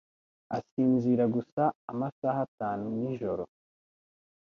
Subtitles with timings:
[0.57, 3.43] asinzira gusa amasaha atanu nijoro.